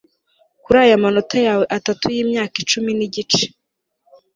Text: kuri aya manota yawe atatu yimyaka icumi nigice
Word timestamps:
kuri 0.63 0.77
aya 0.85 1.03
manota 1.03 1.37
yawe 1.47 1.65
atatu 1.77 2.03
yimyaka 2.15 2.55
icumi 2.63 2.91
nigice 2.97 3.45